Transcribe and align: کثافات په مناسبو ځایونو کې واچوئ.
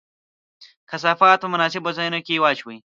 کثافات 0.91 1.37
په 1.41 1.47
مناسبو 1.53 1.89
ځایونو 1.97 2.19
کې 2.25 2.41
واچوئ. 2.43 2.77